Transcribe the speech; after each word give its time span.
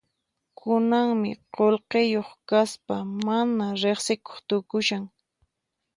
Kunanmi 0.57 1.31
qullqiyuq 1.55 2.29
kaspa 2.49 2.95
mana 3.25 3.65
riqsikuq 3.81 4.37
tukushan. 4.47 5.03